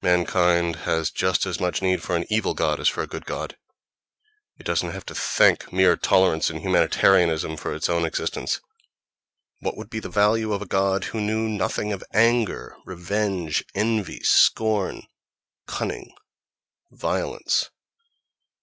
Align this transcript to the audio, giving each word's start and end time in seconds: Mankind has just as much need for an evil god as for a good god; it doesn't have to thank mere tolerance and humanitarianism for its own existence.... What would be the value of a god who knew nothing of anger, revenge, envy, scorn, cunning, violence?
Mankind 0.00 0.74
has 0.88 1.10
just 1.10 1.44
as 1.44 1.60
much 1.60 1.82
need 1.82 2.02
for 2.02 2.16
an 2.16 2.24
evil 2.30 2.54
god 2.54 2.80
as 2.80 2.88
for 2.88 3.02
a 3.02 3.06
good 3.06 3.26
god; 3.26 3.58
it 4.56 4.64
doesn't 4.64 4.92
have 4.92 5.04
to 5.04 5.14
thank 5.14 5.70
mere 5.70 5.98
tolerance 5.98 6.48
and 6.48 6.62
humanitarianism 6.62 7.58
for 7.58 7.74
its 7.74 7.90
own 7.90 8.06
existence.... 8.06 8.62
What 9.60 9.76
would 9.76 9.90
be 9.90 10.00
the 10.00 10.08
value 10.08 10.54
of 10.54 10.62
a 10.62 10.66
god 10.66 11.04
who 11.12 11.20
knew 11.20 11.46
nothing 11.46 11.92
of 11.92 12.02
anger, 12.14 12.74
revenge, 12.86 13.62
envy, 13.74 14.20
scorn, 14.22 15.02
cunning, 15.66 16.10
violence? 16.90 17.68